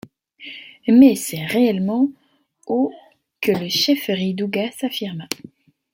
Mais 0.87 1.13
c’est 1.13 1.45
réellement 1.45 2.09
au 2.65 2.91
que 3.39 3.51
la 3.51 3.69
chefferie 3.69 4.33
d’Ogua 4.33 4.71
s’affirma. 4.71 5.27